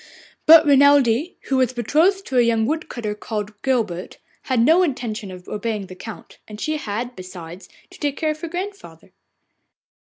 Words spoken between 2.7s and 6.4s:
cutter called Guilbert, had no intention of obeying the Count,